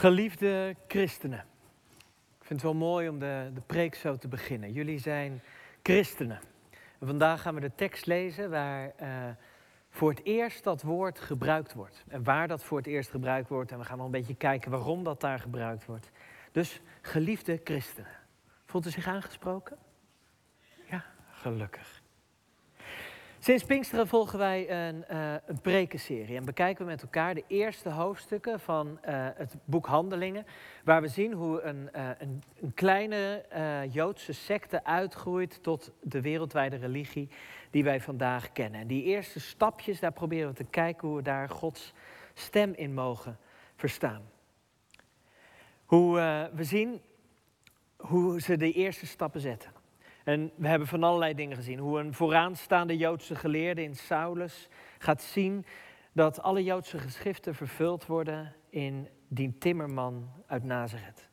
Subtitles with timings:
[0.00, 1.38] Geliefde christenen,
[2.38, 4.72] ik vind het wel mooi om de, de preek zo te beginnen.
[4.72, 5.40] Jullie zijn
[5.82, 6.40] christenen.
[6.98, 9.08] En vandaag gaan we de tekst lezen waar uh,
[9.90, 12.04] voor het eerst dat woord gebruikt wordt.
[12.08, 13.72] En waar dat voor het eerst gebruikt wordt.
[13.72, 16.10] En we gaan wel een beetje kijken waarom dat daar gebruikt wordt.
[16.52, 18.16] Dus geliefde christenen.
[18.64, 19.78] Voelt u zich aangesproken?
[20.90, 21.99] Ja, gelukkig.
[23.42, 27.88] Sinds Pinksteren volgen wij een, uh, een prekenserie en bekijken we met elkaar de eerste
[27.88, 30.46] hoofdstukken van uh, het boek Handelingen,
[30.84, 33.44] waar we zien hoe een, uh, een, een kleine
[33.90, 37.28] Joodse secte uitgroeit tot de wereldwijde religie
[37.70, 38.80] die wij vandaag kennen.
[38.80, 41.92] En die eerste stapjes, daar proberen we te kijken hoe we daar Gods
[42.34, 43.38] stem in mogen
[43.76, 44.22] verstaan.
[45.84, 46.14] Hoe
[46.54, 47.00] we zien
[47.96, 49.79] hoe ze de eerste stappen zetten.
[50.30, 51.78] En we hebben van allerlei dingen gezien.
[51.78, 55.64] Hoe een vooraanstaande Joodse geleerde in Saulus gaat zien
[56.12, 61.28] dat alle Joodse geschriften vervuld worden in die timmerman uit Nazareth.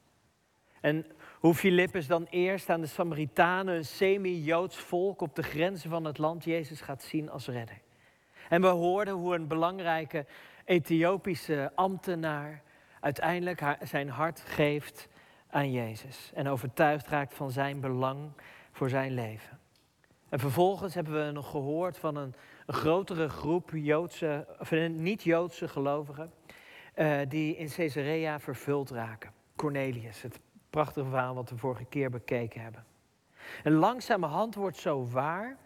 [0.81, 1.05] En
[1.39, 6.17] hoe Filippus dan eerst aan de Samaritanen, een semi-Joods volk op de grenzen van het
[6.17, 7.81] land, Jezus gaat zien als redder.
[8.49, 10.25] En we hoorden hoe een belangrijke
[10.65, 12.61] Ethiopische ambtenaar
[12.99, 15.07] uiteindelijk zijn hart geeft
[15.49, 16.31] aan Jezus.
[16.33, 18.31] En overtuigd raakt van zijn belang
[18.77, 19.59] voor zijn leven.
[20.29, 22.33] En vervolgens hebben we nog gehoord van een,
[22.67, 26.33] grotere groep Joodse, of niet-Joodse gelovigen
[26.95, 29.31] uh, die in Caesarea vervuld raken.
[29.55, 30.39] Cornelius, het
[30.69, 32.85] prachtige verhaal wat we vorige keer bekeken hebben.
[33.63, 35.57] En langzamerhand wordt zo waar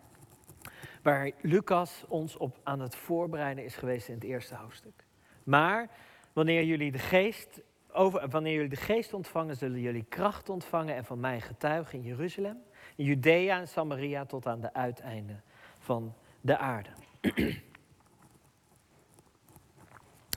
[1.01, 5.05] waar Lucas ons op aan het voorbereiden is geweest in het eerste hoofdstuk.
[5.43, 5.89] Maar
[6.33, 11.05] wanneer jullie de geest, over, wanneer jullie de geest ontvangen, zullen jullie kracht ontvangen en
[11.05, 12.57] van mij getuigen in Jeruzalem,
[12.95, 15.43] Judea en Samaria tot aan de uiteinden
[15.79, 16.89] van de aarde.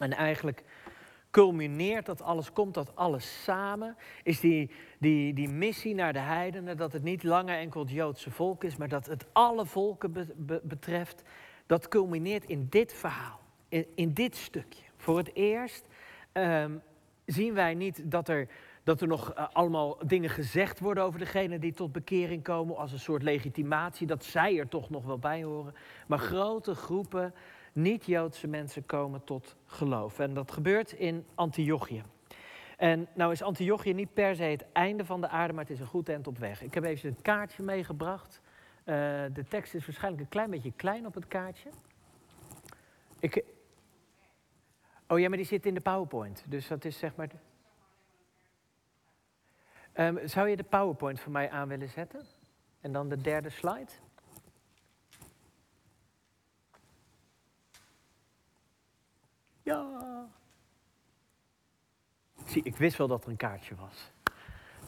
[0.01, 0.65] en eigenlijk
[1.35, 6.77] culmineert dat alles, komt dat alles samen, is die, die, die missie naar de heidenen,
[6.77, 10.13] dat het niet langer enkel het Joodse volk is, maar dat het alle volken
[10.63, 11.23] betreft,
[11.67, 14.85] dat culmineert in dit verhaal, in, in dit stukje.
[14.97, 15.87] Voor het eerst
[16.33, 16.83] um,
[17.25, 18.49] zien wij niet dat er
[18.85, 22.93] dat er nog uh, allemaal dingen gezegd worden over degene die tot bekering komen, als
[22.93, 25.75] een soort legitimatie, dat zij er toch nog wel bij horen.
[26.07, 27.35] Maar grote groepen
[27.73, 30.19] niet-Joodse mensen komen tot geloof.
[30.19, 32.03] En dat gebeurt in Antiochië.
[32.77, 35.81] En nou is Antiochië niet per se het einde van de aarde, maar het is
[35.81, 36.63] een goed eind op weg.
[36.63, 38.41] Ik heb even een kaartje meegebracht.
[38.85, 38.95] Uh,
[39.33, 41.69] de tekst is waarschijnlijk een klein beetje klein op het kaartje.
[43.19, 43.45] Ik...
[45.09, 46.45] Oh ja, maar die zit in de PowerPoint.
[46.49, 47.29] Dus dat is zeg maar.
[49.95, 52.27] Um, zou je de PowerPoint voor mij aan willen zetten?
[52.81, 53.91] En dan de derde slide.
[59.63, 60.27] Ja.
[62.45, 64.11] Zie, ik wist wel dat er een kaartje was.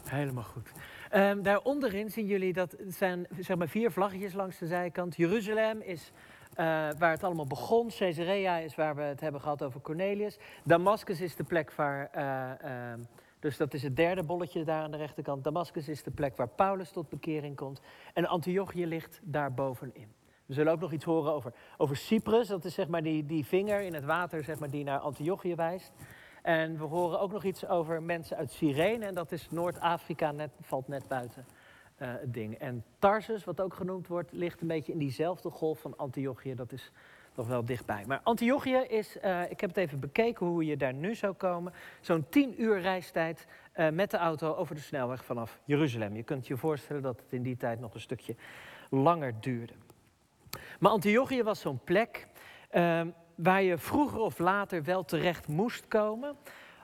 [0.09, 0.71] Helemaal goed.
[1.13, 5.15] Um, daar onderin zien jullie dat zijn zeg maar vier vlaggetjes langs de zijkant.
[5.15, 6.11] Jeruzalem is
[6.51, 6.55] uh,
[6.97, 7.89] waar het allemaal begon.
[7.89, 10.37] Caesarea is waar we het hebben gehad over Cornelius.
[10.63, 12.93] Damascus is de plek waar uh, uh,
[13.39, 15.43] dus dat is het derde bolletje daar aan de rechterkant.
[15.43, 17.81] Damascus is de plek waar Paulus tot bekering komt.
[18.13, 20.13] En Antiochië ligt daar bovenin.
[20.45, 22.47] We zullen ook nog iets horen over, over Cyprus.
[22.47, 25.55] Dat is zeg maar die, die vinger in het water zeg maar, die naar Antiochië
[25.55, 25.93] wijst.
[26.41, 29.05] En we horen ook nog iets over mensen uit Cyrene.
[29.05, 31.45] En dat is Noord-Afrika, net, valt net buiten
[32.01, 32.57] uh, het ding.
[32.57, 36.55] En Tarsus, wat ook genoemd wordt, ligt een beetje in diezelfde golf van Antiochië.
[36.55, 36.91] Dat is
[37.37, 38.03] nog wel dichtbij.
[38.07, 41.73] Maar Antiochië is, uh, ik heb het even bekeken hoe je daar nu zou komen.
[42.01, 46.15] Zo'n tien uur reistijd uh, met de auto over de snelweg vanaf Jeruzalem.
[46.15, 48.35] Je kunt je voorstellen dat het in die tijd nog een stukje
[48.89, 49.73] langer duurde.
[50.79, 52.27] Maar Antiochië was zo'n plek
[52.71, 53.01] uh,
[53.35, 56.35] waar je vroeger of later wel terecht moest komen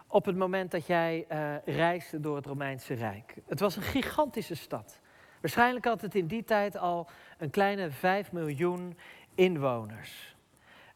[0.08, 1.26] op het moment dat jij
[1.66, 3.36] reisde door het Romeinse Rijk.
[3.48, 5.00] Het was een gigantische stad.
[5.42, 8.98] Waarschijnlijk had het in die tijd al een kleine 5 miljoen
[9.36, 10.33] inwoners.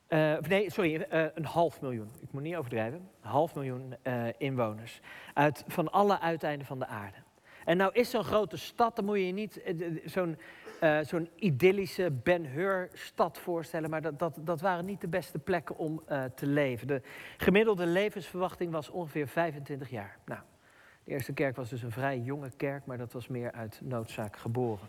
[0.10, 2.12] Uh, nee, sorry, uh, een half miljoen.
[2.22, 3.10] Ik moet niet overdrijven.
[3.22, 5.00] Een half miljoen uh, inwoners.
[5.34, 7.18] Uit, van alle uiteinden van de aarde.
[7.66, 9.62] En nou is zo'n grote stad, dan moet je je niet
[10.06, 10.38] zo'n
[11.02, 13.90] zo'n idyllische Ben-Hur-stad voorstellen.
[13.90, 16.04] Maar dat, dat, dat waren niet de beste plekken om
[16.36, 16.88] te leven.
[16.88, 17.02] De
[17.38, 20.18] gemiddelde levensverwachting was ongeveer 25 jaar.
[20.26, 20.42] Nou,
[21.04, 24.38] de eerste kerk was dus een vrij jonge kerk, maar dat was meer uit noodzaak
[24.38, 24.88] geboren.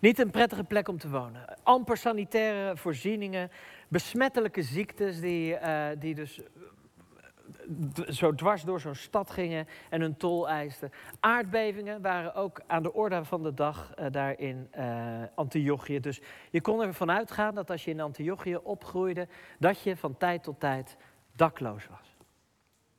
[0.00, 1.44] Niet een prettige plek om te wonen.
[1.62, 3.50] Amper sanitaire voorzieningen,
[3.88, 10.16] besmettelijke ziektes die, uh, die dus eh, zo dwars door zo'n stad gingen en hun
[10.16, 10.90] tol eisten.
[11.20, 16.00] Aardbevingen waren ook aan de orde van de dag uh, daar in uh, Antiochië.
[16.00, 16.20] Dus
[16.50, 20.60] je kon ervan uitgaan dat als je in Antiochië opgroeide, dat je van tijd tot
[20.60, 20.96] tijd
[21.32, 22.16] dakloos was.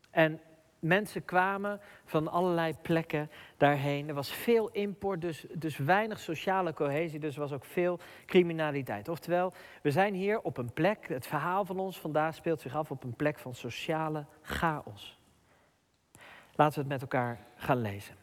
[0.09, 0.41] En
[0.81, 4.07] mensen kwamen van allerlei plekken daarheen.
[4.07, 9.07] Er was veel import, dus, dus weinig sociale cohesie, dus was ook veel criminaliteit.
[9.07, 12.91] Oftewel, we zijn hier op een plek, het verhaal van ons vandaag speelt zich af
[12.91, 15.19] op een plek van sociale chaos.
[16.55, 18.15] Laten we het met elkaar gaan lezen.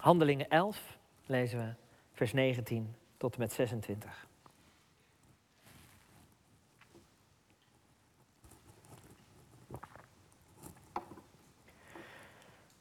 [0.00, 1.74] Handelingen 11 lezen we
[2.12, 4.26] vers 19 tot en met 26.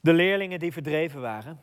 [0.01, 1.61] De leerlingen die verdreven waren,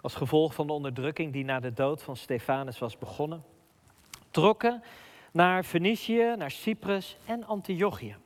[0.00, 3.44] als gevolg van de onderdrukking die na de dood van Stefanus was begonnen,
[4.30, 4.82] trokken
[5.32, 8.16] naar Fenicië, naar Cyprus en Antiochië,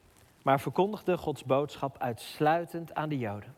[0.43, 3.55] maar verkondigden Gods boodschap uitsluitend aan de Joden.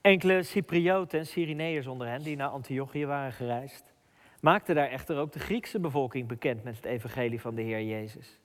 [0.00, 3.92] Enkele Cyprioten en Cyreneërs onder hen, die naar Antiochië waren gereisd,
[4.40, 8.38] maakten daar echter ook de Griekse bevolking bekend met het evangelie van de Heer Jezus.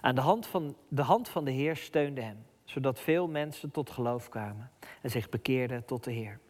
[0.00, 3.90] Aan de hand van de, hand van de Heer steunde hen, zodat veel mensen tot
[3.90, 4.70] geloof kwamen
[5.02, 6.40] en zich bekeerden tot de Heer.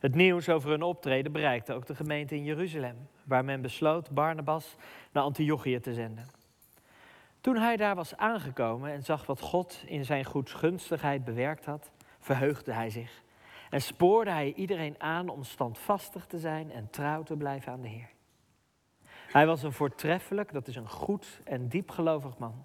[0.00, 4.76] Het nieuws over hun optreden bereikte ook de gemeente in Jeruzalem, waar men besloot Barnabas
[5.12, 6.26] naar Antiochië te zenden.
[7.40, 12.72] Toen hij daar was aangekomen en zag wat God in zijn goedsgunstigheid bewerkt had, verheugde
[12.72, 13.22] hij zich
[13.70, 17.88] en spoorde hij iedereen aan om standvastig te zijn en trouw te blijven aan de
[17.88, 18.10] Heer.
[19.06, 22.64] Hij was een voortreffelijk, dat is een goed en diepgelovig man,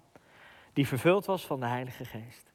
[0.72, 2.49] die vervuld was van de Heilige Geest.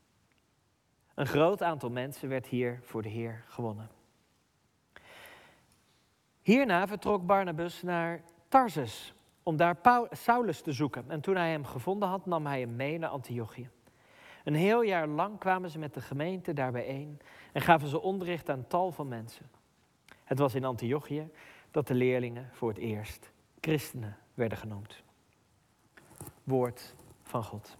[1.15, 3.89] Een groot aantal mensen werd hier voor de Heer gewonnen.
[6.41, 9.13] Hierna vertrok Barnabas naar Tarsus
[9.43, 9.77] om daar
[10.09, 11.05] Saulus te zoeken.
[11.07, 13.69] En toen hij hem gevonden had, nam hij hem mee naar Antiochië.
[14.43, 17.19] Een heel jaar lang kwamen ze met de gemeente daar bijeen
[17.51, 19.49] en gaven ze onderricht aan tal van mensen.
[20.23, 21.29] Het was in Antiochië
[21.71, 25.03] dat de leerlingen voor het eerst christenen werden genoemd.
[26.43, 27.77] Woord van God.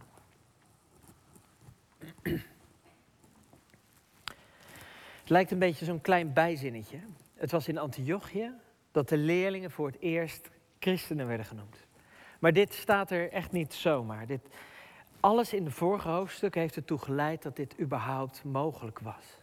[5.26, 6.98] Het lijkt een beetje zo'n klein bijzinnetje.
[7.34, 8.52] Het was in Antiochië
[8.92, 10.50] dat de leerlingen voor het eerst
[10.80, 11.78] christenen werden genoemd.
[12.40, 14.28] Maar dit staat er echt niet zomaar.
[14.28, 14.42] Dit,
[15.20, 19.42] alles in de vorige hoofdstuk heeft ertoe geleid dat dit überhaupt mogelijk was.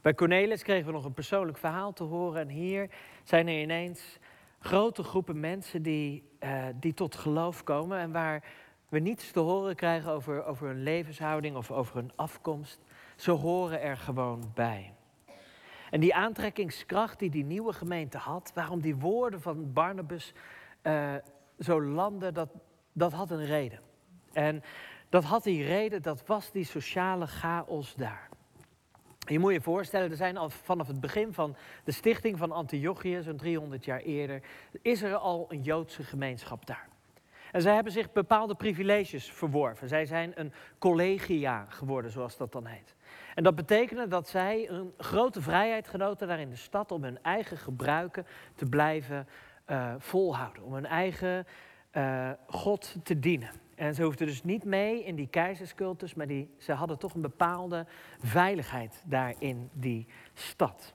[0.00, 2.40] Bij Cornelis kregen we nog een persoonlijk verhaal te horen.
[2.40, 2.90] En hier
[3.22, 4.18] zijn er ineens
[4.58, 7.98] grote groepen mensen die, uh, die tot geloof komen.
[7.98, 8.44] En waar
[8.88, 12.80] we niets te horen krijgen over, over hun levenshouding of over hun afkomst.
[13.16, 14.94] Ze horen er gewoon bij.
[15.90, 20.32] En die aantrekkingskracht die die nieuwe gemeente had, waarom die woorden van Barnabas
[20.82, 21.14] uh,
[21.58, 22.48] zo landen, dat,
[22.92, 23.80] dat had een reden.
[24.32, 24.62] En
[25.08, 28.28] dat had die reden, dat was die sociale chaos daar.
[29.18, 33.22] Je moet je voorstellen, er zijn al vanaf het begin van de stichting van Antiochië,
[33.22, 34.42] zo'n 300 jaar eerder,
[34.82, 36.88] is er al een Joodse gemeenschap daar.
[37.52, 39.88] En zij hebben zich bepaalde privileges verworven.
[39.88, 42.94] Zij zijn een collegia geworden, zoals dat dan heet.
[43.34, 47.22] En dat betekende dat zij een grote vrijheid genoten daar in de stad om hun
[47.22, 49.28] eigen gebruiken te blijven
[49.70, 50.62] uh, volhouden.
[50.62, 51.46] Om hun eigen
[51.92, 53.50] uh, God te dienen.
[53.74, 57.20] En ze hoefden dus niet mee in die keizerscultus, maar die, ze hadden toch een
[57.20, 57.86] bepaalde
[58.18, 60.94] veiligheid daar in die stad.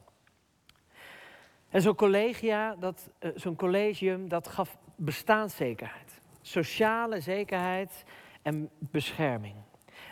[1.70, 6.22] En zo'n collegia, dat, uh, zo'n collegium, dat gaf bestaanszekerheid.
[6.42, 8.04] Sociale zekerheid
[8.42, 9.56] en bescherming.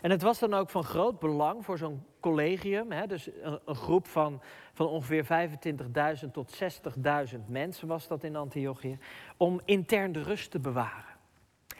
[0.01, 4.07] En het was dan ook van groot belang voor zo'n collegium, hè, dus een, groep
[4.07, 4.41] van,
[4.73, 5.25] van ongeveer
[6.23, 6.59] 25.000 tot
[7.33, 8.97] 60.000 mensen was dat in Antiochië,
[9.37, 11.15] om intern de rust te bewaren.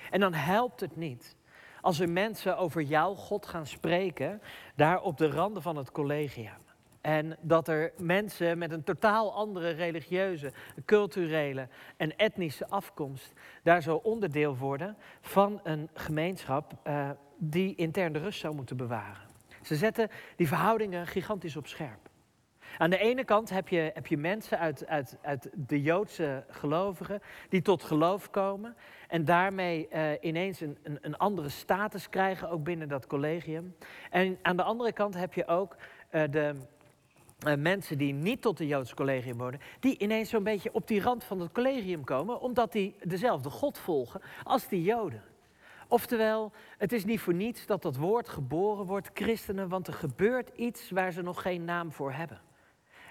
[0.10, 1.36] En dan helpt het niet
[1.82, 4.42] als er mensen over jouw God gaan spreken,
[4.76, 6.67] daar op de randen van het collegium.
[7.08, 10.52] En dat er mensen met een totaal andere religieuze,
[10.86, 13.34] culturele en etnische afkomst
[13.64, 19.28] daar zo onderdeel worden van een gemeenschap uh, die intern de rust zou moeten bewaren.
[19.62, 22.10] Ze zetten die verhoudingen gigantisch op scherp.
[22.78, 27.22] Aan de ene kant heb je, heb je mensen uit, uit, uit de Joodse gelovigen
[27.50, 28.76] die tot geloof komen
[29.08, 33.76] en daarmee uh, ineens een, een, een, andere status krijgen, ook binnen dat collegium.
[34.10, 35.76] En aan de andere kant heb je ook
[36.12, 36.56] uh, de
[37.46, 41.01] uh, mensen die niet tot het Joodse collegium worden, die ineens zo'n beetje op die
[41.01, 45.24] rand van het collegium komen, omdat die dezelfde God volgen als die Joden.
[45.88, 50.50] Oftewel, het is niet voor niets dat dat woord geboren wordt, christenen, want er gebeurt
[50.56, 52.41] iets waar ze nog geen naam voor hebben.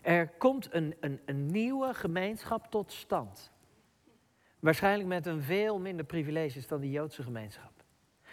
[0.02, 3.52] Er komt een, een, een nieuwe gemeenschap tot stand.
[4.61, 7.73] Waarschijnlijk met een veel minder privileges dan die Joodse gemeenschap.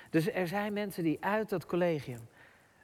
[0.10, 2.28] Dus er zijn mensen die uit dat collegium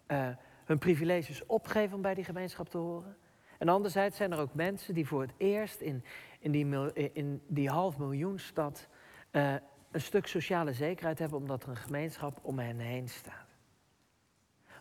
[0.08, 0.28] uh,
[0.70, 3.18] hun privileges opgeven om bij die gemeenschap te horen.
[3.58, 6.04] En anderzijds zijn er ook mensen die voor het eerst in,
[6.40, 8.88] in, die, in die half miljoen stad
[9.32, 9.54] uh,
[9.92, 13.56] een stuk sociale zekerheid hebben omdat er een gemeenschap om hen heen staat.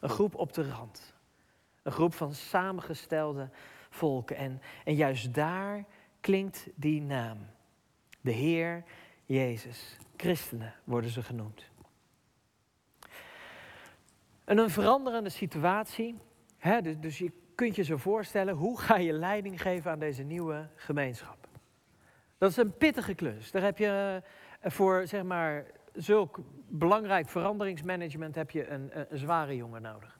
[0.00, 1.14] Een groep op de rand.
[1.82, 3.50] Een groep van samengestelde
[3.90, 4.36] volken.
[4.36, 5.84] En, en juist daar
[6.20, 7.38] klinkt die naam.
[8.20, 8.84] De Heer
[9.24, 9.96] Jezus.
[10.16, 11.70] Christenen worden ze genoemd.
[14.48, 16.18] En een veranderende situatie.
[16.58, 20.22] Hè, dus, dus je kunt je zo voorstellen, hoe ga je leiding geven aan deze
[20.22, 21.48] nieuwe gemeenschap?
[22.38, 23.50] Dat is een pittige klus.
[23.50, 24.22] Daar heb je
[24.60, 26.38] eh, voor zeg maar, zulk
[26.68, 30.18] belangrijk veranderingsmanagement heb je een, een, zware jongen nodig.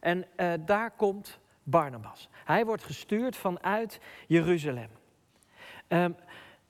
[0.00, 2.28] En uh, daar komt Barnabas.
[2.44, 4.90] Hij wordt gestuurd vanuit Jeruzalem.
[5.88, 6.16] Um,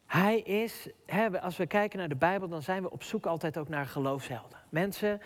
[0.06, 3.58] hij is, hè, als we kijken naar de Bijbel, dan zijn we op zoek altijd
[3.58, 4.58] ook naar geloofshelden.
[4.68, 5.20] Mensen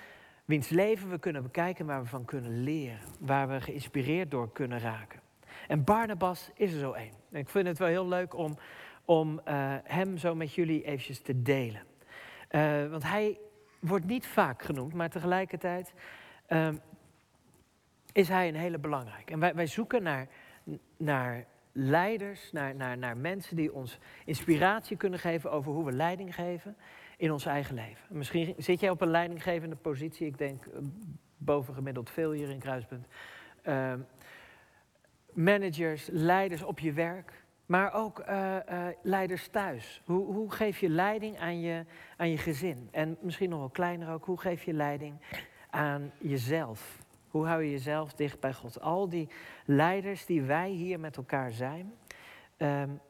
[0.48, 4.78] wiens leven we kunnen bekijken, waar we van kunnen leren, waar we geïnspireerd door kunnen
[4.78, 5.20] raken.
[5.66, 7.12] En Barnabas is er zo één.
[7.30, 8.58] ik vind het wel heel leuk om,
[9.04, 11.82] om uh, hem zo met jullie eventjes te delen.
[12.50, 13.38] Uh, want hij
[13.78, 15.92] wordt niet vaak genoemd, maar tegelijkertijd
[16.48, 16.68] uh,
[18.12, 19.32] is hij een hele belangrijke.
[19.32, 20.28] En wij, wij zoeken naar,
[20.96, 26.34] naar leiders, naar, naar, naar mensen die ons inspiratie kunnen geven over hoe we leiding
[26.34, 26.76] geven
[27.18, 28.16] in ons eigen leven.
[28.16, 30.80] Misschien zit jij op een leidinggevende positie, ik denk eh,
[31.37, 33.06] bovengemiddeld veel hier in Kruispunt.
[33.64, 33.92] Uh,
[35.32, 40.02] managers, leiders op je werk, maar ook uh, uh, leiders thuis.
[40.04, 41.84] Hoe, hoe, geef je leiding aan je,
[42.16, 42.88] aan je gezin?
[42.90, 45.20] En misschien nog wel kleiner ook, hoe geef je leiding
[45.70, 46.98] aan jezelf?
[47.28, 48.80] Hoe hou je jezelf dicht bij God?
[48.80, 49.28] Al die
[49.64, 51.94] leiders die wij hier met elkaar zijn,
[52.56, 53.00] um,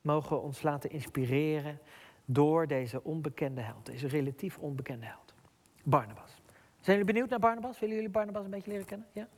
[0.00, 1.78] mogen ons laten inspireren
[2.24, 5.34] door deze onbekende held, deze relatief onbekende held.
[5.82, 6.42] Barnabas.
[6.80, 7.78] Zijn jullie benieuwd naar Barnabas?
[7.78, 9.06] Willen jullie Barnabas een beetje leren kennen?
[9.12, 9.28] Ja?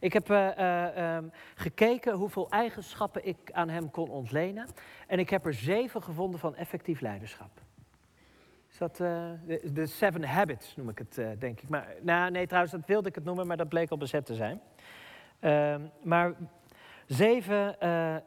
[0.00, 4.66] Ik heb uh, uh, um, gekeken hoeveel eigenschappen ik aan hem kon ontlenen.
[5.06, 7.50] En ik heb er zeven gevonden van effectief leiderschap.
[8.70, 11.68] Is dat de, de, Seven Habits, noem ik het, denk ik.
[11.68, 14.34] Maar, nou, nee, trouwens, dat wilde ik het noemen, maar dat bleek al bezet te
[14.34, 14.60] zijn.
[15.40, 16.34] Ehm, maar
[17.06, 17.76] zeven,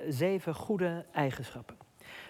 [0.07, 1.77] zeven goede eigenschappen.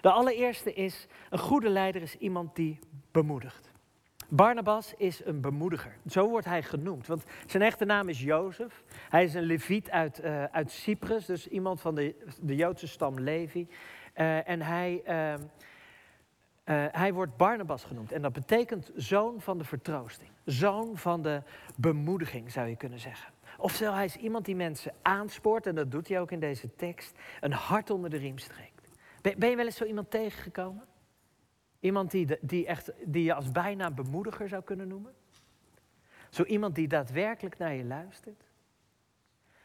[0.01, 2.79] De allereerste is, een goede leider is iemand die
[3.12, 3.72] bemoedigt.
[4.29, 5.96] Barnabas is een bemoediger.
[6.08, 7.08] Zo wordt hij genoemd.
[7.08, 8.84] Want zijn echte naam is Jozef.
[9.10, 13.20] Hij is een leviet uit, uh, uit Cyprus, dus iemand van de, de Joodse stam
[13.20, 13.68] Levi.
[14.15, 15.34] Uh, en hij, uh,
[16.91, 18.12] hij wordt Barnabas genoemd.
[18.12, 20.29] En dat betekent zoon van de vertroosting.
[20.46, 21.41] Zoon van de
[21.75, 23.34] bemoediging, zou je kunnen zeggen.
[23.58, 27.18] Oftewel, hij is iemand die mensen aanspoort, en dat doet hij ook in deze tekst,
[27.39, 28.69] een hart onder de riem streekt.
[29.22, 30.88] Ben je wel eens zo iemand tegengekomen?
[31.80, 35.14] Iemand die, die, echt, die je als bijna bemoediger zou kunnen noemen?
[36.30, 38.44] Zo iemand die daadwerkelijk naar je luistert?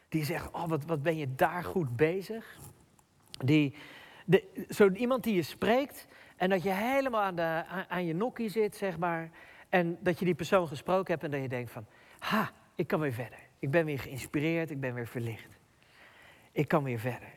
[0.09, 2.57] Die zegt, oh wat, wat ben je daar goed bezig?
[3.45, 3.75] Die,
[4.25, 8.49] de, zo iemand die je spreekt en dat je helemaal aan, de, aan, je nokkie
[8.49, 9.29] zit, zeg maar.
[9.69, 11.85] En dat je die persoon gesproken hebt en dat je denkt van,
[12.19, 13.39] ha, ik kan weer verder.
[13.59, 15.59] Ik ben weer geïnspireerd, ik ben weer verlicht.
[16.51, 17.29] Ik kan weer verder.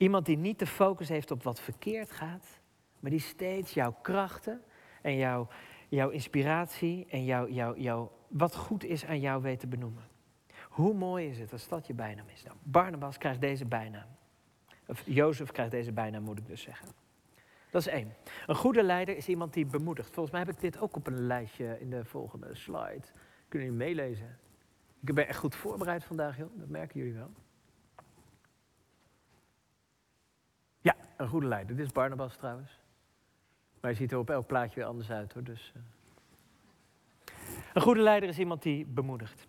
[0.00, 2.60] Iemand die niet de focus heeft op wat verkeerd gaat,
[3.00, 4.62] maar die steeds jouw krachten
[5.02, 5.48] en jouw,
[5.88, 10.02] jouw inspiratie en jouw, jouw, jouw, wat goed is aan jou weet te benoemen.
[10.68, 12.42] Hoe mooi is het als dat je bijnaam is?
[12.42, 14.06] Nou, Barnabas krijgt deze bijnaam.
[14.86, 16.88] Of Jozef krijgt deze bijnaam, moet ik dus zeggen.
[17.70, 18.14] Dat is één.
[18.46, 20.10] Een goede leider is iemand die bemoedigt.
[20.10, 23.06] Volgens mij heb ik dit ook op een lijstje in de volgende slide.
[23.48, 24.38] Kunnen jullie meelezen?
[25.00, 26.50] Ik ben echt goed voorbereid vandaag, joh.
[26.58, 27.30] Dat merken jullie wel.
[31.20, 31.76] Een goede leider.
[31.76, 32.70] Dit is Barnabas trouwens.
[33.80, 35.42] Maar hij ziet er op elk plaatje weer anders uit hoor.
[35.42, 35.82] Dus, uh...
[37.72, 39.46] Een goede leider is iemand die bemoedigt.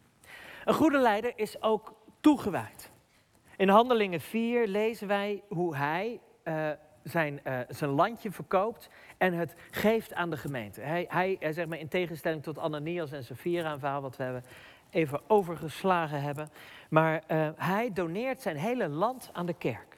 [0.65, 2.91] Een goede leider is ook toegewijd.
[3.57, 6.69] In Handelingen 4 lezen wij hoe hij uh,
[7.03, 10.81] zijn, uh, zijn landje verkoopt en het geeft aan de gemeente.
[10.81, 14.43] Hij, hij zeg maar in tegenstelling tot Ananias en Safira, een verhaal wat we hebben
[14.89, 16.49] even overgeslagen hebben.
[16.89, 17.23] Maar
[17.55, 19.90] hij doneert zijn hele land aan de kerk.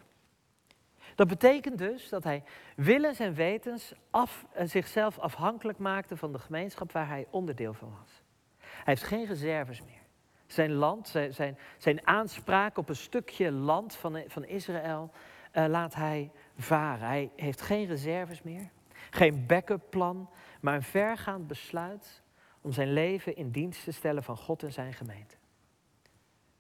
[1.16, 2.44] Dat betekent dus dat hij
[2.76, 7.94] willens en wetens af, eh, zichzelf afhankelijk maakte van de gemeenschap waar hij onderdeel van
[8.00, 8.24] was.
[8.60, 10.02] Hij heeft geen reserves meer.
[10.46, 15.12] Zijn land, zijn, zijn, zijn aanspraak op een stukje land van, van Israël
[15.54, 17.08] uh, laat hij varen.
[17.08, 18.70] Hij heeft geen reserves meer,
[19.10, 20.30] geen backup plan,
[20.62, 22.22] maar een vergaand besluit
[22.62, 25.36] om zijn leven in dienst te stellen van God en zijn gemeente.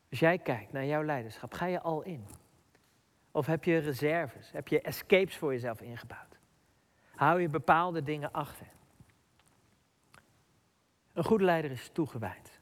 [0.09, 2.25] Als jij kijkt naar jouw leiderschap, ga je al in.
[3.35, 4.51] Of heb je reserves?
[4.51, 6.39] Heb je escapes voor jezelf ingebouwd?
[7.15, 8.67] Hou je bepaalde dingen achter?
[11.13, 12.59] Een goede leider is toegewijd.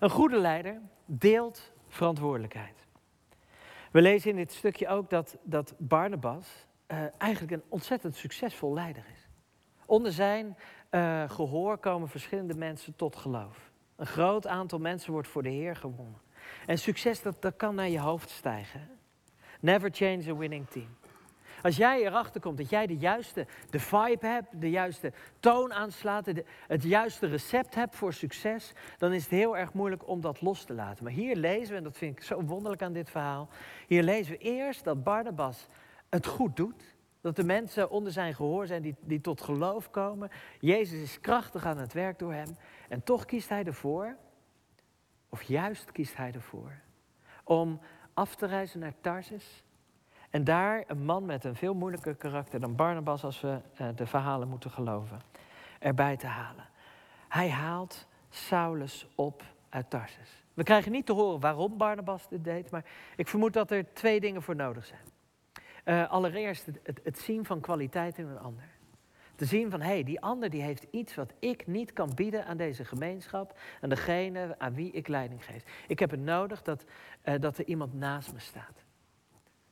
[0.00, 2.86] Een goede leider deelt verantwoordelijkheid.
[3.90, 9.04] We lezen in dit stukje ook dat, dat Barnabas uh, eigenlijk een ontzettend succesvol leider
[9.12, 9.28] is.
[9.86, 10.56] Onder zijn
[10.90, 13.70] uh, gehoor komen verschillende mensen tot geloof.
[13.96, 16.20] Een groot aantal mensen wordt voor de Heer gewonnen.
[16.66, 18.88] En succes, dat, dat kan naar je hoofd stijgen.
[19.64, 20.96] Never change a winning team.
[21.62, 26.26] Als jij erachter komt dat jij de juiste de vibe hebt, de juiste toon aanslaat,
[26.66, 30.64] het juiste recept hebt voor succes, dan is het heel erg moeilijk om dat los
[30.64, 31.04] te laten.
[31.04, 33.48] Maar hier lezen we, en dat vind ik zo wonderlijk aan dit verhaal,
[33.86, 35.66] hier lezen we eerst dat Barnabas
[36.08, 36.96] het goed doet.
[37.20, 40.30] Dat de mensen onder zijn gehoor zijn die, die tot geloof komen.
[40.60, 42.56] Jezus is krachtig aan het werk door hem.
[42.88, 44.16] En toch kiest hij ervoor,
[45.28, 46.80] of juist kiest hij ervoor,
[47.44, 47.80] om
[48.14, 49.64] af te reizen naar Tarsus
[50.30, 54.06] en daar een man met een veel moeilijker karakter dan Barnabas, als we uh, de
[54.06, 55.20] verhalen moeten geloven,
[55.78, 56.64] erbij te halen.
[57.28, 60.44] Hij haalt Saulus op uit Tarsus.
[60.54, 62.84] We krijgen niet te horen waarom Barnabas dit deed, maar
[63.16, 65.00] ik vermoed dat er twee dingen voor nodig zijn.
[65.84, 68.68] Uh, allereerst het, het, zien van kwaliteit in een ander.
[69.34, 72.46] Te zien van, hé, hey, die ander die heeft iets wat ik niet kan bieden
[72.46, 75.64] aan deze gemeenschap, aan degene aan wie ik leiding geef.
[75.86, 76.84] Ik heb het nodig dat,
[77.24, 78.84] uh, dat er iemand naast me staat.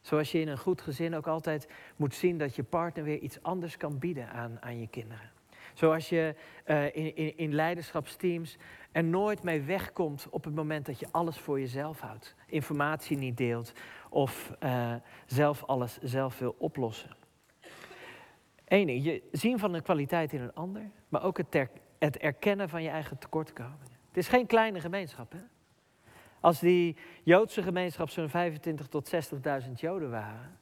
[0.00, 3.42] Zoals je in een goed gezin ook altijd moet zien dat je partner weer iets
[3.42, 5.30] anders kan bieden aan, aan je kinderen.
[5.74, 6.34] Zoals je
[6.66, 8.56] uh, in, in, in, leiderschapsteams
[8.92, 12.34] er nooit mee wegkomt op het moment dat je alles voor jezelf houdt.
[12.46, 13.72] Informatie niet deelt
[14.10, 14.94] of uh,
[15.26, 17.21] zelf alles zelf wil oplossen.
[18.72, 22.82] Eén je zien van de kwaliteit in een ander, maar ook het, het erkennen van
[22.82, 23.86] je eigen tekortkomingen.
[24.08, 25.38] Het is geen kleine gemeenschap, hè?
[26.40, 29.14] Als die Joodse gemeenschap zo'n 25 tot
[29.66, 30.58] 60.000 Joden waren,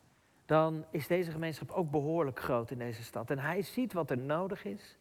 [0.47, 3.31] dan is deze gemeenschap ook behoorlijk groot in deze stad.
[3.31, 4.99] En hij ziet wat er nodig is.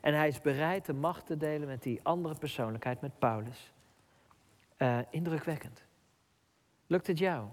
[0.00, 3.72] En hij is bereid de macht te delen met die andere persoonlijkheid, met Paulus.
[4.78, 5.84] Uh, indrukwekkend.
[6.86, 7.48] Lukt het jou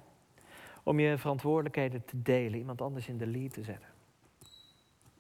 [0.84, 3.96] om je verantwoordelijkheden te delen, iemand anders in de lead te zetten?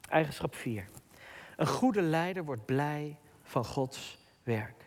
[0.07, 0.85] Eigenschap 4.
[1.55, 4.85] Een goede leider wordt blij van Gods werk.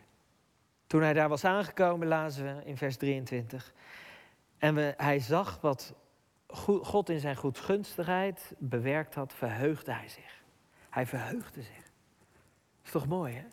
[0.86, 3.72] Toen hij daar was aangekomen, lazen we in vers 23.
[4.58, 5.94] En we, hij zag wat
[6.82, 10.42] God in zijn goedgunstigheid bewerkt had, verheugde hij zich.
[10.90, 11.82] Hij verheugde zich.
[11.82, 13.44] Dat is toch mooi, hè?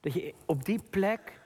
[0.00, 1.40] Dat je op die plek,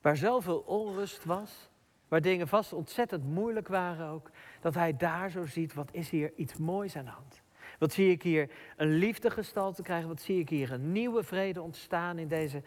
[0.00, 1.70] waar zoveel onrust was,
[2.08, 6.32] waar dingen vast ontzettend moeilijk waren ook, dat hij daar zo ziet, wat is hier
[6.36, 7.41] iets moois aan de hand.
[7.82, 12.18] Wat zie ik hier een liefdegestalte krijgen, wat zie ik hier een nieuwe vrede ontstaan
[12.18, 12.62] in deze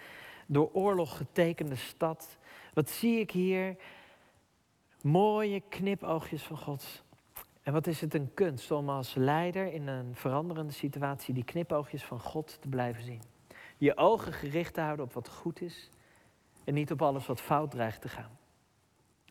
[0.46, 2.38] door oorlog getekende stad.
[2.74, 3.76] Wat zie ik hier?
[5.02, 7.04] Mooie knipoogjes van God.
[7.62, 12.04] En wat is het een kunst om als leider in een veranderende situatie die knipoogjes
[12.04, 13.22] van God te blijven zien.
[13.78, 15.90] Je ogen gericht te houden op wat goed is
[16.64, 18.38] en niet op alles wat fout dreigt te gaan.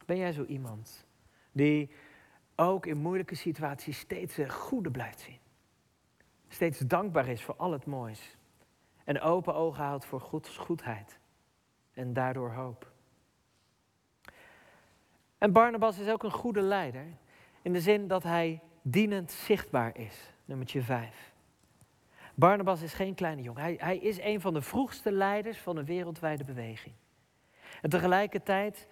[0.07, 1.07] Ben jij zo iemand
[1.53, 1.91] die
[2.57, 5.43] ook in moeilijke situaties steeds het goede blijft zien?
[6.55, 8.37] Steeds dankbaar is voor al het moois
[9.05, 11.19] en open ogen houdt voor Gods goedheid
[11.93, 12.91] en daardoor hoop.
[15.39, 17.07] En Barnabas is ook een goede leider
[17.63, 20.33] in de zin dat hij dienend zichtbaar is.
[20.45, 21.33] Nummertje 5.
[22.35, 23.63] Barnabas is geen kleine jongen.
[23.63, 26.95] Hij, hij is een van de vroegste leiders van een wereldwijde beweging.
[27.83, 28.87] En tegelijkertijd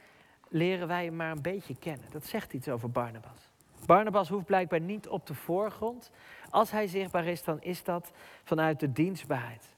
[0.49, 2.11] leren wij hem maar een beetje kennen.
[2.11, 3.52] Dat zegt iets over Barnabas.
[3.87, 6.11] Barnabas hoeft blijkbaar niet op de voorgrond.
[6.51, 8.13] Als hij zichtbaar is, dan is dat
[8.45, 9.77] vanuit de dienstbaarheid.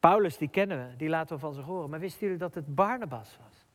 [0.00, 1.90] Paulus, die kennen we, die laten we van zich horen.
[1.90, 3.66] Maar wisten jullie dat het Barnabas was?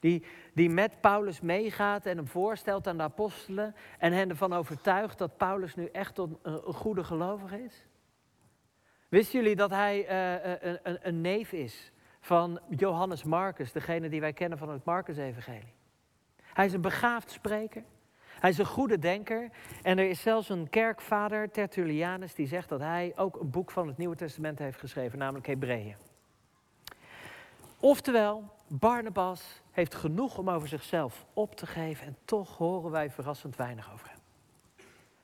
[0.00, 3.74] Die, die met Paulus meegaat en hem voorstelt aan de apostelen.
[3.98, 7.86] En hen ervan overtuigt dat Paulus nu echt een, een goede gelovige is?
[9.08, 14.20] Wisten jullie dat hij uh, een, een, een neef is van Johannes Marcus, degene die
[14.20, 15.74] wij kennen van het Marcus-evangelie?
[16.42, 17.84] Hij is een begaafd spreker.
[18.40, 19.50] Hij is een goede denker.
[19.82, 23.86] En er is zelfs een kerkvader, Tertullianus, die zegt dat hij ook een boek van
[23.86, 25.96] het Nieuwe Testament heeft geschreven, namelijk Hebreeën.
[27.80, 33.56] Oftewel, Barnabas heeft genoeg om over zichzelf op te geven en toch horen wij verrassend
[33.56, 34.18] weinig over hem.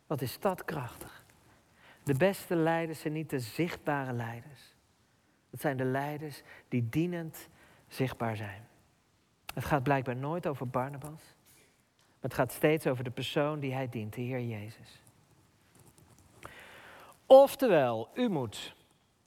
[0.06, 1.24] Wat is dat krachtig?
[2.02, 4.74] De beste leiders zijn niet de zichtbare leiders.
[5.50, 7.48] Dat zijn de leiders die dienend
[7.86, 8.68] zichtbaar zijn.
[9.54, 11.33] Het gaat blijkbaar nooit over Barnabas.
[12.24, 15.00] Het gaat steeds over de persoon die hij dient, de Heer Jezus.
[17.26, 18.74] Oftewel, u moet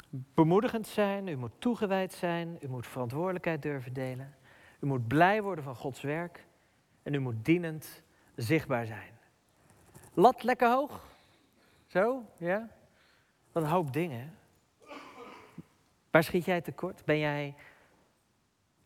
[0.10, 4.36] bemoedigend zijn, u moet toegewijd zijn, u moet verantwoordelijkheid durven delen,
[4.80, 6.46] u moet blij worden van Gods werk
[7.04, 8.04] en u moet dienend
[8.36, 9.12] zichtbaar zijn.
[10.14, 11.06] Lat lekker hoog.
[11.86, 12.70] Zo, ja?
[13.52, 14.38] Wat een hoop dingen.
[16.12, 17.06] Waar schiet jij tekort?
[17.06, 17.56] Ben jij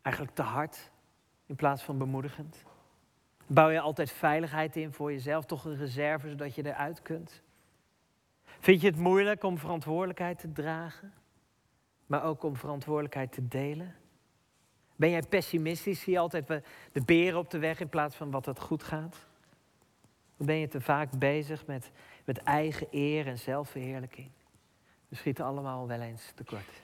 [0.02, 0.90] eigenlijk te hard
[1.46, 2.64] in plaats van bemoedigend?
[3.52, 7.42] Bouw je altijd veiligheid in voor jezelf, toch een reserve zodat je eruit kunt?
[8.44, 11.12] Vind je het moeilijk om verantwoordelijkheid te dragen,
[12.06, 13.94] maar ook om verantwoordelijkheid te delen?
[14.96, 16.00] Ben jij pessimistisch?
[16.00, 16.46] Zie je altijd
[16.92, 19.26] de beren op de weg in plaats van wat het goed gaat?
[20.36, 21.90] Of ben je te vaak bezig met,
[22.24, 24.30] met eigen eer en zelfverheerlijking?
[25.08, 26.82] We schieten allemaal wel eens tekort.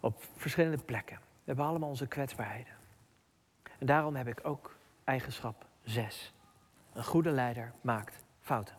[0.00, 1.16] Op verschillende plekken.
[1.16, 2.72] We hebben allemaal onze kwetsbaarheden.
[3.78, 4.73] En daarom heb ik ook
[5.04, 6.32] eigenschap 6.
[6.92, 8.76] Een goede leider maakt fouten.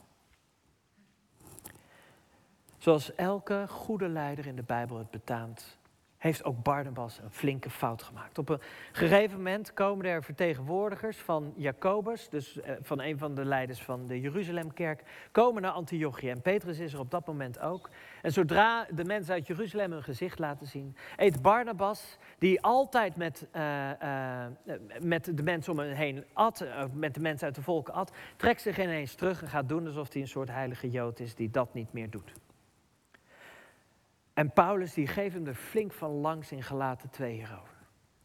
[2.77, 5.77] Zoals elke goede leider in de Bijbel het betaamt,
[6.25, 8.38] heeft ook Barnabas een flinke fout gemaakt.
[8.38, 8.59] Op een
[8.91, 14.05] gegeven moment komen er vertegenwoordigers van Jacobus, dus eh, van een van de leiders van
[14.05, 16.29] de Jeruzalemkerk, komen naar Antiochië.
[16.29, 17.89] En Petrus is er op dat moment ook.
[18.21, 23.47] En zodra de mensen uit Jeruzalem hun gezicht laten zien, eet Barnabas, die altijd met,
[23.55, 24.45] uh, uh,
[24.99, 28.61] met de mensen om hem heen at, met de mensen uit de volken at, trekt
[28.61, 31.73] zich ineens terug en gaat doen alsof hij een soort heilige jood is die dat
[31.73, 32.33] niet meer doet.
[34.36, 37.76] En Paulus die geeft hem er flink van langs in gelaten twee hierover.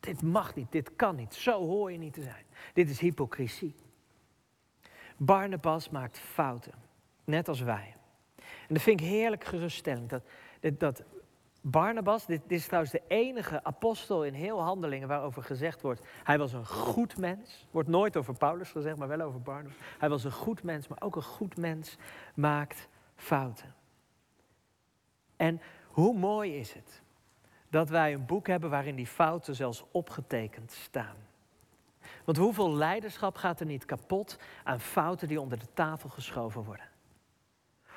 [0.01, 2.45] Dit mag niet, dit kan niet, zo hoor je niet te zijn.
[2.73, 3.75] Dit is hypocrisie.
[5.17, 6.75] Barnabas maakt fouten,
[7.25, 7.95] net als wij.
[8.37, 10.11] En dat vind ik heerlijk geruststellend.
[10.11, 10.23] Dat,
[10.79, 11.03] dat
[11.61, 16.39] Barnabas, dit, dit, is trouwens de enige apostel in heel handelingen waarover gezegd wordt, hij
[16.39, 17.67] was een goed mens.
[17.71, 19.79] Wordt nooit over Paulus gezegd, maar wel over Barnabas.
[19.99, 21.97] Hij was een goed mens, maar ook een goed mens
[22.35, 23.75] maakt fouten.
[25.37, 27.03] En hoe mooi is het
[27.69, 31.17] dat wij een boek hebben waarin die fouten zelfs opgetekend staan.
[32.25, 36.89] Want hoeveel leiderschap gaat er niet kapot aan fouten die onder de tafel geschoven worden?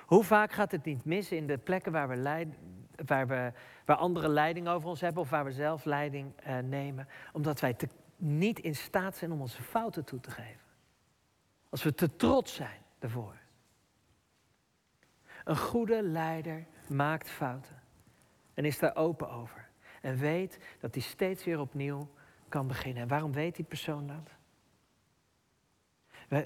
[0.06, 2.48] Hoe vaak gaat het niet mis in de plekken waar, we leid,
[3.06, 3.52] waar, we,
[3.86, 7.74] waar anderen leiding over ons hebben of waar we zelf leiding uh, nemen, omdat wij
[7.74, 10.62] te, niet in staat zijn om onze fouten toe te geven?
[11.70, 13.36] Als we te trots zijn daarvoor.
[15.44, 17.83] Een goede leider maakt fouten
[18.54, 19.70] en is daar open over.
[20.02, 22.10] En weet dat hij steeds weer opnieuw
[22.50, 23.02] kan beginnen.
[23.02, 24.32] En waarom weet die persoon dat?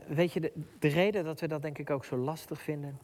[0.07, 2.99] Weet je, de, de reden dat we dat denk ik ook zo lastig vinden,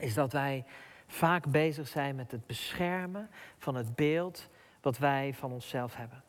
[0.00, 0.64] is dat wij
[1.06, 4.48] vaak bezig zijn met het beschermen van het beeld
[4.80, 6.22] wat wij van onszelf hebben.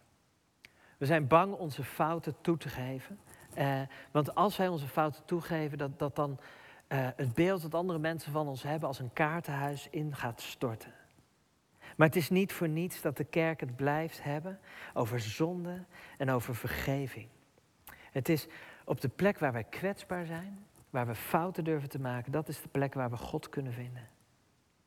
[0.98, 3.20] We zijn bang onze fouten toe te geven.
[3.54, 6.40] Eh, want als wij onze fouten toegeven, dat, dat dan
[6.88, 10.94] uh, het beeld dat andere mensen van ons hebben als een kaartenhuis in gaat storten.
[11.96, 14.60] Maar het is niet voor niets dat de kerk het blijft hebben
[14.94, 15.86] over zonde
[16.18, 17.28] en over vergeving.
[18.12, 18.48] Het is
[18.86, 22.62] op de plek waar wij kwetsbaar zijn, waar we fouten durven te maken, dat is
[22.62, 24.08] de plek waar we God kunnen vinden.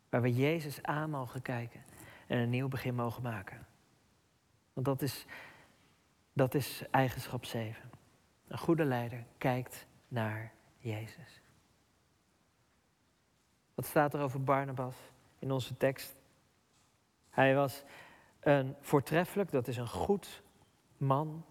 [0.09, 1.83] Waar we Jezus aan mogen kijken
[2.27, 3.67] en een nieuw begin mogen maken.
[4.73, 5.27] Want dat is,
[6.33, 7.91] dat is eigenschap 7.
[8.49, 11.41] Een goede leider kijkt naar Jezus.
[13.75, 14.97] Wat staat er over Barnabas
[15.39, 16.18] in onze tekst?
[17.39, 17.83] Hij was
[18.41, 20.43] een voortreffelijk, dat is een goed
[20.97, 21.45] man.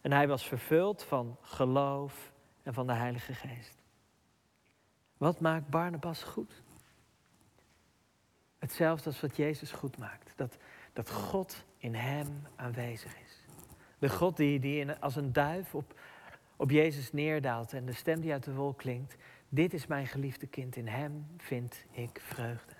[0.00, 3.82] En hij was vervuld van geloof en van de Heilige Geest.
[5.16, 6.62] Wat maakt Barnabas goed?
[8.58, 10.32] Hetzelfde als wat Jezus goed maakt.
[10.36, 10.56] Dat,
[10.92, 13.44] dat God in hem aanwezig is.
[13.98, 16.00] De God die, die als een duif op,
[16.56, 19.16] op Jezus neerdaalt en de stem die uit de wolk klinkt.
[19.48, 22.79] Dit is mijn geliefde kind, in hem vind ik vreugde.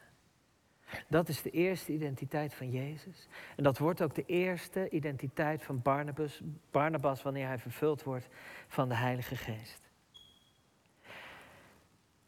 [1.08, 3.28] Dat is de eerste identiteit van Jezus.
[3.56, 8.28] En dat wordt ook de eerste identiteit van Barnabas, Barnabas wanneer hij vervuld wordt
[8.68, 9.90] van de Heilige Geest.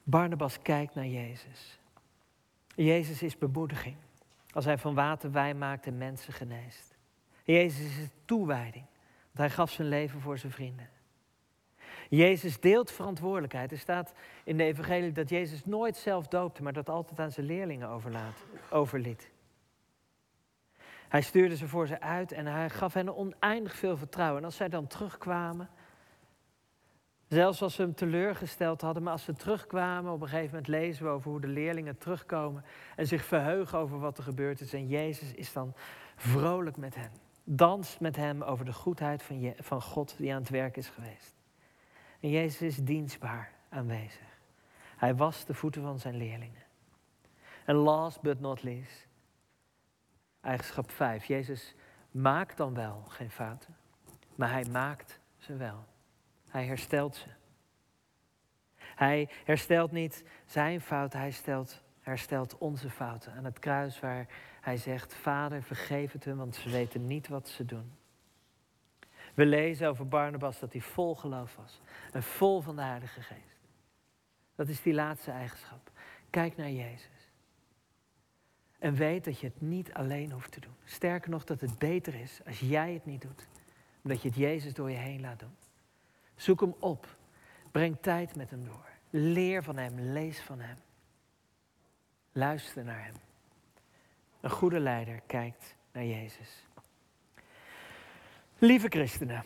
[0.03, 1.81] Barnabas kijkt naar Jezus.
[2.75, 3.97] Jezus is bemoediging
[4.53, 6.97] als hij van water wijn maakt en mensen geneest.
[7.45, 8.85] Jezus is toewijding,
[9.23, 10.89] want hij gaf zijn leven voor zijn vrienden.
[12.17, 13.73] Jezus deelt verantwoordelijkheid.
[13.73, 14.13] Er staat
[14.45, 18.45] in de evangelie dat Jezus nooit zelf doopte, maar dat altijd aan zijn leerlingen overlaat,
[18.71, 19.31] overliet.
[21.09, 24.39] Hij stuurde ze voor ze uit en hij gaf hen oneindig veel vertrouwen.
[24.39, 25.71] En als zij dan terugkwamen,
[27.29, 31.05] zelfs als ze hem teleurgesteld hadden, maar als ze terugkwamen, op een gegeven moment lezen
[31.05, 32.65] we over hoe de leerlingen terugkomen
[32.97, 34.73] en zich verheugen over wat er gebeurd is.
[34.73, 35.75] En Jezus is dan
[36.17, 37.13] vrolijk met hen,
[37.45, 41.41] danst met hem over de goedheid van, van God die aan het werk is geweest.
[42.23, 44.41] En Jezus is dienstbaar aanwezig.
[44.97, 46.63] Hij was de voeten van zijn leerlingen.
[47.65, 49.07] En last but not least,
[50.41, 51.25] eigenschap 5.
[51.25, 51.75] Jezus
[52.11, 53.77] maakt dan wel geen fouten,
[54.35, 55.85] maar hij maakt ze wel.
[56.49, 57.27] Hij herstelt ze.
[58.79, 63.33] Hij herstelt niet zijn fouten, hij stelt, herstelt onze fouten.
[63.33, 64.27] Aan het kruis waar
[64.61, 67.93] hij zegt, Vader vergeef het hun, want ze weten niet wat ze doen.
[69.35, 71.81] We lezen over Barnabas dat hij vol geloof was
[72.13, 73.61] en vol van de Heilige Geest.
[74.55, 75.91] Dat is die laatste eigenschap.
[76.31, 77.31] Kijk naar Jezus.
[78.79, 80.75] En weet dat je het niet alleen hoeft te doen.
[80.85, 83.47] Sterker nog, dat het beter is als jij het niet doet.
[84.03, 85.57] Omdat je het Jezus door je heen laat doen.
[86.35, 87.17] Zoek hem op.
[87.71, 88.87] Breng tijd met hem door.
[89.11, 90.01] Leer van hem.
[90.01, 90.77] Lees van hem.
[92.33, 93.15] Luister naar hem.
[94.41, 96.67] Een goede leider kijkt naar Jezus.
[98.65, 99.45] Lieve christenen,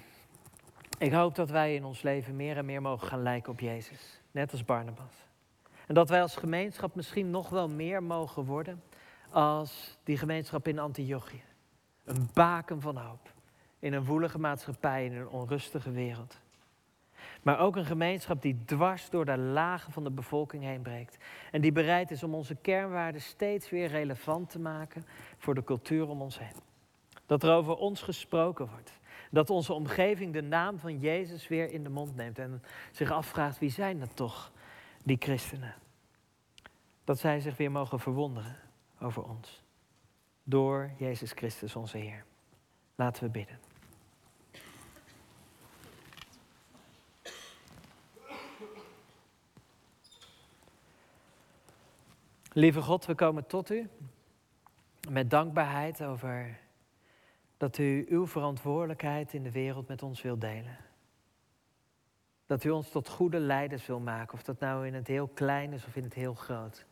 [0.98, 4.20] ik hoop dat wij in ons leven meer en meer mogen gaan lijken op Jezus,
[4.31, 5.14] net als Barnabas.
[5.87, 8.83] En dat wij als gemeenschap misschien nog wel meer mogen worden
[9.31, 11.42] als die gemeenschap in Antiochië.
[12.05, 13.33] Een baken van hoop
[13.79, 16.38] in een woelige maatschappij, in een onrustige wereld.
[17.42, 21.16] Maar ook een gemeenschap die dwars door de lagen van de bevolking heen breekt.
[21.50, 25.05] En die bereid is om onze kernwaarden steeds weer relevant te maken
[25.38, 26.64] voor de cultuur om ons heen.
[27.26, 28.92] Dat er over ons gesproken wordt.
[29.31, 32.62] Dat onze omgeving de naam van Jezus weer in de mond neemt en
[32.93, 34.53] zich afvraagt wie zijn dat toch,
[35.03, 35.75] die christenen.
[37.05, 38.57] Dat zij zich weer mogen verwonderen
[39.01, 39.65] over ons.
[40.45, 42.25] Door Jezus Christus onze Heer.
[42.95, 43.59] Laten we bidden.
[52.53, 53.89] Lieve God, we komen tot u
[55.11, 56.59] met dankbaarheid over
[57.57, 60.77] dat u uw verantwoordelijkheid in de wereld met ons wilt delen.
[62.47, 65.73] Dat u ons tot goede leiders wil maken, of dat nou in het heel klein
[65.73, 66.87] is of in het heel groot.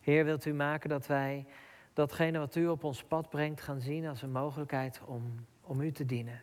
[0.00, 1.46] Heer, wilt u maken dat wij
[1.92, 5.92] datgene wat u op ons pad brengt gaan zien als een mogelijkheid om, om u
[5.92, 6.42] te dienen.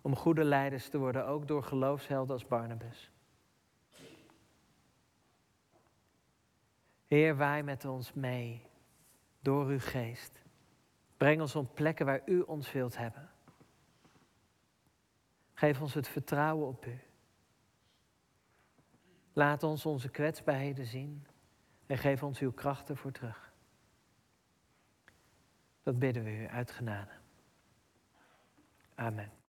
[0.00, 3.10] Om goede leiders te worden, ook door geloofshelden als Barnabas.
[7.06, 8.62] Heer, waai met ons mee
[9.44, 10.42] door uw geest.
[11.16, 13.30] Breng ons op plekken waar u ons wilt hebben.
[15.54, 16.98] Geef ons het vertrouwen op u.
[19.32, 21.26] Laat ons onze kwetsbaarheden zien
[21.86, 23.52] en geef ons uw krachten voor terug.
[25.82, 27.12] Dat bidden we u uit genade.
[28.94, 29.42] Amen.